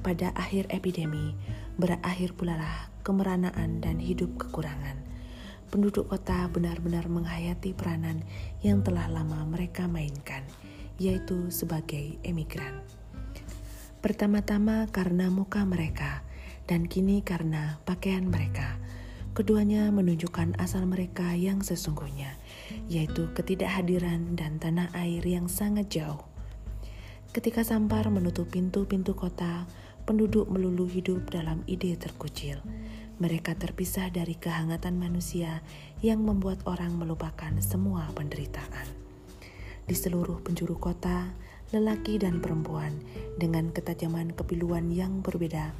pada 0.07 0.31
akhir 0.39 0.71
epidemi, 0.71 1.35
berakhir 1.75 2.31
pula 2.31 2.55
lah 2.55 2.87
kemeranaan 3.03 3.83
dan 3.83 3.99
hidup 3.99 4.39
kekurangan. 4.39 4.95
Penduduk 5.67 6.07
kota 6.07 6.47
benar-benar 6.47 7.11
menghayati 7.11 7.75
peranan 7.75 8.23
yang 8.63 8.87
telah 8.87 9.11
lama 9.11 9.43
mereka 9.43 9.83
mainkan, 9.91 10.47
yaitu 10.95 11.51
sebagai 11.51 12.15
emigran. 12.23 12.79
Pertama-tama 13.99 14.87
karena 14.95 15.27
muka 15.27 15.67
mereka, 15.67 16.23
dan 16.71 16.87
kini 16.87 17.19
karena 17.19 17.75
pakaian 17.83 18.23
mereka. 18.23 18.79
Keduanya 19.35 19.91
menunjukkan 19.91 20.55
asal 20.55 20.87
mereka 20.87 21.35
yang 21.35 21.59
sesungguhnya, 21.59 22.39
yaitu 22.87 23.27
ketidakhadiran 23.35 24.39
dan 24.39 24.55
tanah 24.55 24.87
air 24.95 25.27
yang 25.27 25.51
sangat 25.51 25.91
jauh. 25.91 26.23
Ketika 27.35 27.61
Sampar 27.61 28.07
menutup 28.07 28.49
pintu-pintu 28.49 29.13
kota, 29.13 29.67
penduduk 30.07 30.47
melulu 30.47 30.87
hidup 30.87 31.27
dalam 31.27 31.67
ide 31.67 31.99
terkucil. 31.99 32.63
Mereka 33.19 33.59
terpisah 33.59 34.07
dari 34.07 34.39
kehangatan 34.39 34.95
manusia 34.95 35.59
yang 35.99 36.23
membuat 36.23 36.63
orang 36.63 36.95
melupakan 36.95 37.51
semua 37.59 38.07
penderitaan. 38.15 38.87
Di 39.83 39.91
seluruh 39.91 40.39
penjuru 40.39 40.79
kota, 40.79 41.35
lelaki 41.75 42.23
dan 42.23 42.39
perempuan 42.39 42.95
dengan 43.35 43.67
ketajaman 43.75 44.31
kepiluan 44.31 44.87
yang 44.87 45.19
berbeda 45.19 45.75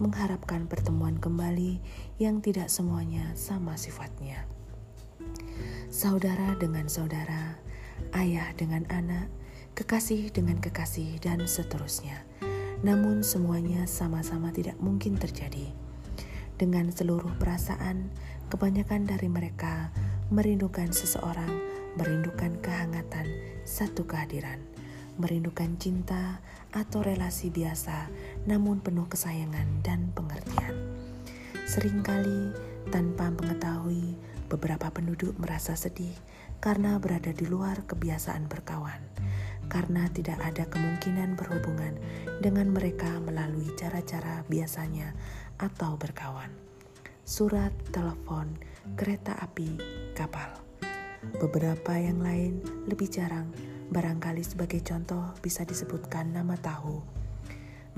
mengharapkan 0.00 0.64
pertemuan 0.64 1.20
kembali 1.20 1.76
yang 2.16 2.40
tidak 2.40 2.72
semuanya 2.72 3.36
sama 3.36 3.76
sifatnya. 3.76 4.48
Saudara 5.92 6.56
dengan 6.56 6.88
saudara, 6.88 7.60
ayah 8.16 8.52
dengan 8.56 8.88
anak, 8.88 9.28
kekasih 9.76 10.32
dengan 10.32 10.60
kekasih, 10.60 11.16
dan 11.20 11.44
seterusnya 11.44 12.24
namun 12.84 13.24
semuanya 13.24 13.88
sama-sama 13.88 14.52
tidak 14.52 14.76
mungkin 14.82 15.16
terjadi. 15.16 15.72
Dengan 16.56 16.88
seluruh 16.88 17.36
perasaan, 17.36 18.08
kebanyakan 18.48 19.04
dari 19.08 19.28
mereka 19.28 19.92
merindukan 20.32 20.88
seseorang, 20.92 21.52
merindukan 22.00 22.56
kehangatan 22.64 23.28
satu 23.68 24.08
kehadiran, 24.08 24.60
merindukan 25.20 25.76
cinta 25.76 26.40
atau 26.72 27.04
relasi 27.04 27.52
biasa, 27.52 28.08
namun 28.48 28.80
penuh 28.80 29.08
kesayangan 29.08 29.84
dan 29.84 30.12
pengertian. 30.16 30.74
Seringkali 31.68 32.56
tanpa 32.88 33.32
mengetahui, 33.32 34.16
beberapa 34.46 34.88
penduduk 34.94 35.34
merasa 35.36 35.74
sedih 35.74 36.14
karena 36.62 36.96
berada 37.02 37.34
di 37.34 37.44
luar 37.44 37.84
kebiasaan 37.84 38.46
berkawan 38.46 39.02
karena 39.66 40.06
tidak 40.14 40.38
ada 40.42 40.64
kemungkinan 40.66 41.34
berhubungan 41.34 41.98
dengan 42.38 42.70
mereka 42.70 43.18
melalui 43.22 43.66
cara-cara 43.74 44.46
biasanya 44.46 45.14
atau 45.58 45.98
berkawan. 45.98 46.50
Surat, 47.26 47.74
telepon, 47.90 48.54
kereta 48.94 49.34
api, 49.42 49.76
kapal. 50.14 50.62
Beberapa 51.42 51.98
yang 51.98 52.22
lain 52.22 52.62
lebih 52.86 53.10
jarang, 53.10 53.50
barangkali 53.90 54.46
sebagai 54.46 54.78
contoh 54.86 55.34
bisa 55.42 55.66
disebutkan 55.66 56.30
nama 56.30 56.54
tahu. 56.54 57.02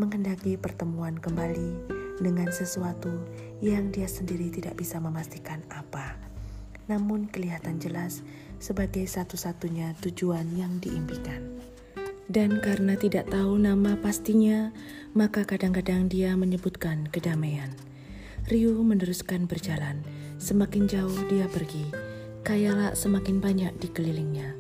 Menghendaki 0.01 0.57
pertemuan 0.57 1.19
kembali 1.21 1.93
dengan 2.25 2.49
sesuatu 2.49 3.11
yang 3.61 3.93
dia 3.93 4.09
sendiri 4.09 4.49
tidak 4.49 4.79
bisa 4.79 4.97
memastikan 5.03 5.61
apa, 5.69 6.17
namun 6.89 7.29
kelihatan 7.29 7.79
jelas 7.79 8.25
sebagai 8.59 9.07
satu-satunya 9.07 9.95
tujuan 10.03 10.49
yang 10.57 10.81
diimpikan. 10.83 11.61
Dan 12.29 12.61
karena 12.61 12.93
tidak 12.93 13.33
tahu 13.33 13.57
nama 13.57 13.97
pastinya, 13.97 14.69
maka 15.17 15.49
kadang-kadang 15.49 16.13
dia 16.13 16.37
menyebutkan 16.37 17.09
kedamaian. 17.09 17.73
Ryu 18.49 18.77
meneruskan 18.85 19.49
berjalan. 19.49 20.05
Semakin 20.37 20.89
jauh 20.89 21.19
dia 21.33 21.49
pergi, 21.49 21.89
kayala 22.45 22.93
semakin 22.93 23.41
banyak 23.41 23.73
dikelilingnya. 23.81 24.57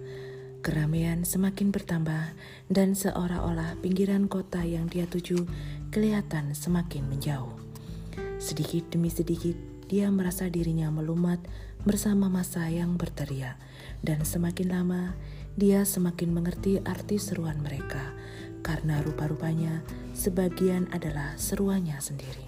Keramaian 0.58 1.22
semakin 1.22 1.70
bertambah 1.70 2.34
dan 2.66 2.98
seolah-olah 2.98 3.78
pinggiran 3.78 4.26
kota 4.26 4.64
yang 4.64 4.90
dia 4.90 5.06
tuju 5.06 5.46
kelihatan 5.94 6.56
semakin 6.56 7.06
menjauh. 7.06 7.52
Sedikit 8.42 8.90
demi 8.90 9.06
sedikit 9.12 9.54
dia 9.86 10.10
merasa 10.10 10.50
dirinya 10.50 10.90
melumat 10.90 11.38
bersama 11.86 12.26
masa 12.32 12.66
yang 12.70 12.98
berteriak 12.98 13.58
dan 14.02 14.22
semakin 14.22 14.68
lama 14.70 15.02
dia 15.58 15.82
semakin 15.82 16.30
mengerti 16.30 16.78
arti 16.86 17.18
seruan 17.18 17.58
mereka, 17.58 18.14
karena 18.62 19.02
rupa-rupanya 19.02 19.82
sebagian 20.14 20.86
adalah 20.94 21.34
seruannya 21.34 21.98
sendiri. 21.98 22.46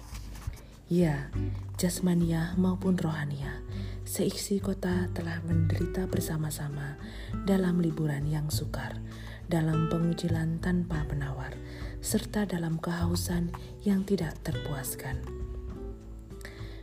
Ya, 0.87 1.27
jasmania 1.75 2.55
maupun 2.55 2.95
rohania, 2.95 3.59
seisi 4.07 4.63
kota 4.63 5.11
telah 5.11 5.43
menderita 5.43 6.07
bersama-sama 6.07 6.95
dalam 7.43 7.83
liburan 7.83 8.27
yang 8.27 8.47
sukar, 8.47 8.95
dalam 9.51 9.91
pengucilan 9.91 10.63
tanpa 10.63 11.03
penawar, 11.07 11.51
serta 11.99 12.47
dalam 12.47 12.79
kehausan 12.79 13.51
yang 13.83 14.07
tidak 14.07 14.39
terpuaskan. 14.47 15.19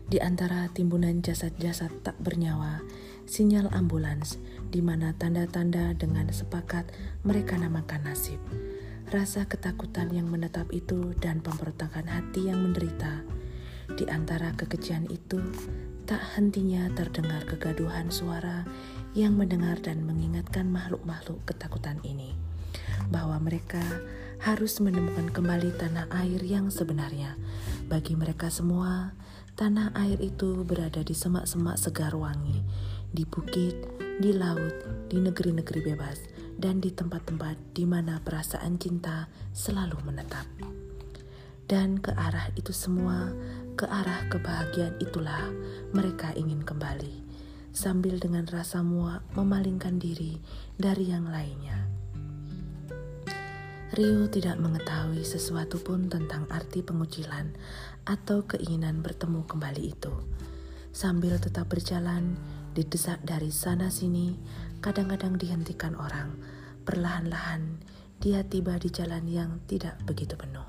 Di 0.08 0.24
antara 0.24 0.72
timbunan 0.72 1.20
jasad-jasad 1.20 2.00
tak 2.00 2.16
bernyawa, 2.24 2.80
sinyal 3.28 3.68
ambulans 3.76 4.40
di 4.72 4.80
mana 4.80 5.12
tanda-tanda 5.12 5.92
dengan 5.92 6.32
sepakat 6.32 6.88
mereka 7.28 7.60
namakan 7.60 8.08
nasib. 8.08 8.40
Rasa 9.12 9.44
ketakutan 9.44 10.08
yang 10.08 10.32
menetap 10.32 10.72
itu 10.72 11.12
dan 11.20 11.44
pemberontakan 11.44 12.08
hati 12.08 12.48
yang 12.48 12.56
menderita. 12.64 13.20
Di 14.00 14.08
antara 14.08 14.56
kekejian 14.56 15.12
itu, 15.12 15.44
tak 16.08 16.24
hentinya 16.40 16.88
terdengar 16.96 17.44
kegaduhan 17.44 18.08
suara 18.08 18.64
yang 19.12 19.36
mendengar 19.36 19.76
dan 19.84 20.08
mengingatkan 20.08 20.72
makhluk-makhluk 20.72 21.44
ketakutan 21.44 22.00
ini 22.00 22.32
bahwa 23.12 23.40
mereka 23.40 23.80
harus 24.38 24.78
menemukan 24.78 25.32
kembali 25.32 25.74
tanah 25.76 26.06
air 26.24 26.40
yang 26.44 26.70
sebenarnya. 26.70 27.34
Bagi 27.88 28.14
mereka 28.14 28.52
semua, 28.52 29.16
tanah 29.58 29.90
air 29.98 30.22
itu 30.22 30.62
berada 30.62 31.02
di 31.02 31.18
semak-semak 31.18 31.74
segar 31.74 32.14
wangi 32.14 32.62
di 33.10 33.26
bukit, 33.26 33.74
di 34.22 34.30
laut, 34.30 34.70
di 35.10 35.18
negeri-negeri 35.18 35.82
bebas, 35.82 36.22
dan 36.54 36.78
di 36.78 36.94
tempat-tempat 36.94 37.74
di 37.74 37.82
mana 37.82 38.22
perasaan 38.22 38.78
cinta 38.78 39.26
selalu 39.50 39.98
menetap. 40.06 40.46
Dan 41.66 41.98
ke 41.98 42.14
arah 42.14 42.54
itu 42.54 42.70
semua, 42.70 43.34
ke 43.74 43.82
arah 43.90 44.30
kebahagiaan 44.30 44.94
itulah 45.02 45.50
mereka 45.90 46.30
ingin 46.38 46.62
kembali, 46.62 47.26
sambil 47.74 48.14
dengan 48.22 48.46
rasa 48.46 48.86
muak 48.86 49.26
memalingkan 49.34 49.98
diri 49.98 50.38
dari 50.78 51.10
yang 51.10 51.26
lainnya. 51.26 51.98
Rio 53.88 54.28
tidak 54.28 54.60
mengetahui 54.60 55.24
sesuatu 55.24 55.80
pun 55.80 56.12
tentang 56.12 56.44
arti 56.52 56.84
pengucilan 56.84 57.50
atau 58.08 58.48
keinginan 58.48 59.04
bertemu 59.04 59.44
kembali 59.44 59.92
itu. 59.92 60.16
Sambil 60.96 61.36
tetap 61.36 61.68
berjalan, 61.68 62.40
Didesak 62.78 63.18
dari 63.26 63.50
sana-sini, 63.50 64.38
kadang-kadang 64.78 65.34
dihentikan 65.34 65.98
orang. 65.98 66.30
Perlahan-lahan, 66.86 67.82
dia 68.22 68.46
tiba 68.46 68.78
di 68.78 68.86
jalan 68.86 69.26
yang 69.26 69.58
tidak 69.66 69.98
begitu 70.06 70.38
penuh. 70.38 70.62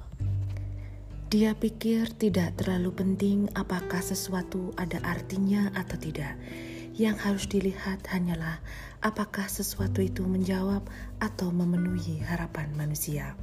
Dia 1.30 1.54
pikir 1.54 2.10
tidak 2.18 2.58
terlalu 2.58 2.90
penting 2.98 3.54
apakah 3.54 4.02
sesuatu 4.02 4.74
ada 4.74 4.98
artinya 5.06 5.70
atau 5.78 6.02
tidak. 6.02 6.34
Yang 6.98 7.18
harus 7.22 7.46
dilihat 7.46 8.02
hanyalah 8.10 8.58
apakah 9.06 9.46
sesuatu 9.46 10.02
itu 10.02 10.26
menjawab 10.26 10.82
atau 11.22 11.54
memenuhi 11.54 12.26
harapan 12.26 12.74
manusia. 12.74 13.38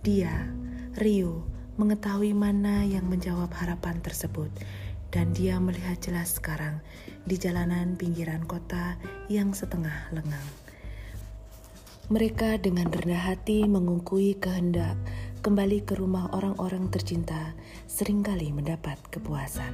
Dia, 0.00 0.48
Rio, 0.96 1.44
mengetahui 1.74 2.38
mana 2.38 2.86
yang 2.86 3.10
menjawab 3.10 3.50
harapan 3.50 3.98
tersebut 3.98 4.46
dan 5.10 5.34
dia 5.34 5.58
melihat 5.58 5.98
jelas 5.98 6.38
sekarang 6.38 6.78
di 7.26 7.34
jalanan 7.34 7.98
pinggiran 7.98 8.46
kota 8.46 8.94
yang 9.26 9.50
setengah 9.50 10.10
lengang. 10.14 10.48
Mereka 12.10 12.60
dengan 12.60 12.92
rendah 12.92 13.32
hati 13.32 13.64
mengungkui 13.64 14.36
kehendak 14.38 14.94
kembali 15.40 15.82
ke 15.82 15.96
rumah 15.96 16.28
orang-orang 16.36 16.92
tercinta 16.92 17.56
sering 17.88 18.20
kali 18.20 18.52
mendapat 18.52 19.00
kepuasan. 19.08 19.72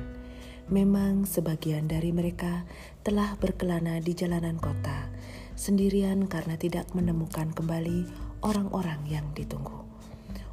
Memang 0.70 1.26
sebagian 1.26 1.90
dari 1.90 2.14
mereka 2.14 2.62
telah 3.02 3.34
berkelana 3.34 3.98
di 3.98 4.14
jalanan 4.14 4.54
kota 4.62 5.10
sendirian 5.58 6.30
karena 6.30 6.54
tidak 6.54 6.88
menemukan 6.94 7.50
kembali 7.50 8.06
orang-orang 8.46 9.02
yang 9.10 9.26
ditunggu. 9.34 9.89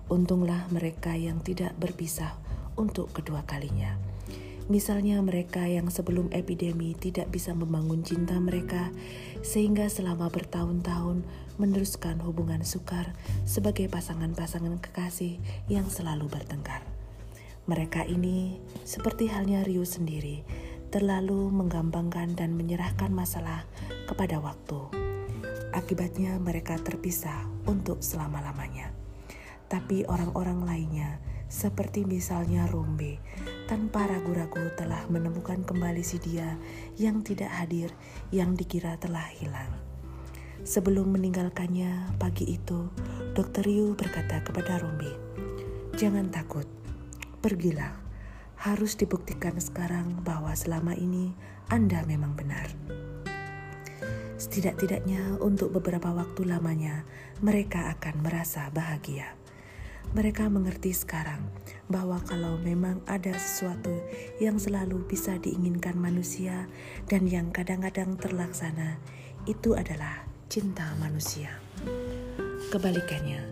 Untunglah 0.08 0.67
mereka 0.72 1.15
yang 1.15 1.43
tidak 1.43 1.76
berpisah 1.80 2.36
untuk 2.80 3.12
kedua 3.12 3.43
kalinya 3.43 4.00
Misalnya 4.67 5.24
mereka 5.24 5.63
yang 5.63 5.88
sebelum 5.88 6.28
epidemi 6.36 6.91
tidak 6.91 7.32
bisa 7.32 7.56
membangun 7.56 8.04
cinta 8.04 8.36
mereka 8.36 8.91
sehingga 9.39 9.88
selama 9.88 10.28
bertahun-tahun 10.28 11.24
meneruskan 11.56 12.20
hubungan 12.20 12.67
sukar 12.67 13.15
sebagai 13.48 13.88
pasangan-pasangan 13.88 14.76
kekasih 14.84 15.39
yang 15.72 15.88
selalu 15.88 16.28
bertengkar. 16.28 16.84
Mereka 17.63 18.12
ini 18.12 18.60
seperti 18.84 19.32
halnya 19.32 19.63
Ryu 19.63 19.88
sendiri 19.88 20.43
terlalu 20.91 21.48
menggampangkan 21.48 22.36
dan 22.36 22.52
menyerahkan 22.60 23.12
masalah 23.12 23.63
kepada 24.04 24.43
waktu. 24.43 24.84
Akibatnya 25.72 26.36
mereka 26.43 26.76
terpisah 26.76 27.48
untuk 27.63 28.04
selama-lamanya. 28.04 28.97
Tapi 29.68 30.08
orang-orang 30.08 30.64
lainnya 30.64 31.20
seperti 31.48 32.04
misalnya 32.04 32.68
Rombe, 32.68 33.24
tanpa 33.72 34.04
ragu-ragu 34.04 34.68
telah 34.76 35.08
menemukan 35.08 35.64
kembali 35.64 36.04
si 36.04 36.20
dia 36.20 36.60
yang 37.00 37.24
tidak 37.24 37.48
hadir, 37.48 37.96
yang 38.36 38.52
dikira 38.60 39.00
telah 39.00 39.24
hilang. 39.32 39.72
Sebelum 40.68 41.08
meninggalkannya 41.16 42.20
pagi 42.20 42.60
itu, 42.60 42.92
Dokter 43.32 43.64
Yu 43.64 43.96
berkata 43.96 44.44
kepada 44.44 44.84
Rombe, 44.84 45.16
"Jangan 45.96 46.28
takut, 46.28 46.68
pergilah. 47.40 47.96
Harus 48.60 49.00
dibuktikan 49.00 49.56
sekarang 49.64 50.28
bahwa 50.28 50.52
selama 50.52 51.00
ini 51.00 51.32
Anda 51.72 52.04
memang 52.04 52.36
benar." 52.36 52.68
Setidak-tidaknya 54.36 55.40
untuk 55.40 55.72
beberapa 55.72 56.12
waktu 56.12 56.44
lamanya, 56.44 57.08
mereka 57.40 57.88
akan 57.96 58.22
merasa 58.22 58.68
bahagia 58.70 59.37
mereka 60.15 60.48
mengerti 60.48 60.96
sekarang 60.96 61.43
bahwa 61.91 62.20
kalau 62.24 62.60
memang 62.60 63.04
ada 63.08 63.36
sesuatu 63.36 63.91
yang 64.39 64.60
selalu 64.60 65.04
bisa 65.08 65.39
diinginkan 65.39 65.96
manusia 66.00 66.67
dan 67.08 67.28
yang 67.28 67.52
kadang-kadang 67.52 68.15
terlaksana, 68.20 69.00
itu 69.48 69.76
adalah 69.76 70.28
cinta 70.48 70.96
manusia. 71.00 71.52
Kebalikannya, 72.72 73.43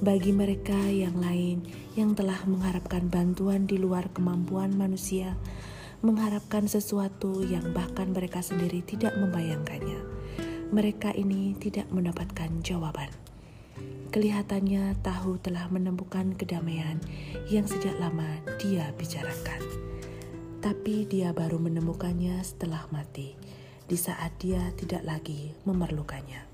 bagi 0.00 0.32
mereka 0.32 0.76
yang 0.88 1.20
lain 1.20 1.64
yang 1.96 2.16
telah 2.16 2.40
mengharapkan 2.48 3.08
bantuan 3.12 3.68
di 3.68 3.76
luar 3.76 4.08
kemampuan 4.12 4.72
manusia, 4.72 5.36
mengharapkan 6.00 6.66
sesuatu 6.66 7.44
yang 7.46 7.70
bahkan 7.76 8.10
mereka 8.10 8.40
sendiri 8.40 8.82
tidak 8.82 9.14
membayangkannya, 9.14 10.00
mereka 10.72 11.12
ini 11.12 11.54
tidak 11.60 11.86
mendapatkan 11.92 12.50
jawaban. 12.64 13.12
Kelihatannya 14.12 15.00
tahu 15.00 15.40
telah 15.40 15.72
menemukan 15.72 16.36
kedamaian 16.36 17.00
yang 17.48 17.64
sejak 17.64 17.96
lama 17.96 18.44
dia 18.60 18.92
bicarakan. 18.92 19.64
Tapi 20.60 21.08
dia 21.08 21.32
baru 21.32 21.56
menemukannya 21.56 22.36
setelah 22.44 22.84
mati, 22.92 23.32
di 23.88 23.96
saat 23.96 24.36
dia 24.36 24.68
tidak 24.76 25.08
lagi 25.08 25.56
memerlukannya. 25.64 26.44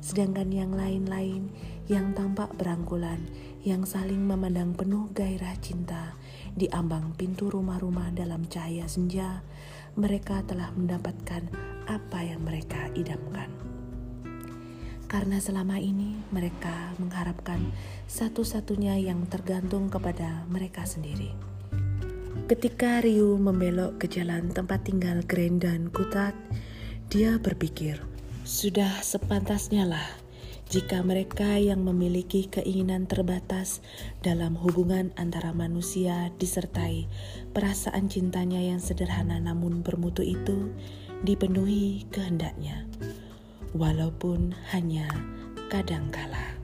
Sedangkan 0.00 0.48
yang 0.48 0.72
lain-lain 0.72 1.52
yang 1.92 2.16
tampak 2.16 2.48
berangkulan, 2.56 3.20
yang 3.68 3.84
saling 3.84 4.24
memandang 4.24 4.72
penuh 4.72 5.12
gairah 5.12 5.52
cinta 5.60 6.16
di 6.56 6.72
ambang 6.72 7.12
pintu 7.20 7.52
rumah-rumah 7.52 8.16
dalam 8.16 8.48
cahaya 8.48 8.88
senja, 8.88 9.44
mereka 9.92 10.40
telah 10.48 10.72
mendapatkan 10.72 11.52
apa 11.84 12.24
yang 12.24 12.40
mereka 12.48 12.88
idamkan 12.96 13.52
karena 15.12 15.36
selama 15.36 15.76
ini 15.76 16.16
mereka 16.32 16.96
mengharapkan 16.96 17.60
satu-satunya 18.08 18.96
yang 18.96 19.28
tergantung 19.28 19.92
kepada 19.92 20.48
mereka 20.48 20.88
sendiri. 20.88 21.36
Ketika 22.48 23.04
Ryu 23.04 23.36
membelok 23.36 24.00
ke 24.00 24.08
jalan 24.08 24.48
tempat 24.48 24.88
tinggal 24.88 25.20
Grand 25.28 25.60
dan 25.60 25.92
Kutat, 25.92 26.32
dia 27.12 27.36
berpikir, 27.36 28.00
sudah 28.42 29.04
sepantasnya 29.04 29.84
lah 29.84 30.08
jika 30.72 31.04
mereka 31.04 31.60
yang 31.60 31.84
memiliki 31.84 32.48
keinginan 32.48 33.04
terbatas 33.04 33.84
dalam 34.24 34.56
hubungan 34.56 35.12
antara 35.20 35.52
manusia 35.52 36.32
disertai 36.40 37.04
perasaan 37.52 38.08
cintanya 38.08 38.56
yang 38.56 38.80
sederhana 38.80 39.36
namun 39.36 39.84
bermutu 39.84 40.24
itu 40.24 40.72
dipenuhi 41.28 42.08
kehendaknya 42.08 42.88
walaupun 43.72 44.52
hanya 44.72 45.08
kadangkala. 45.68 46.61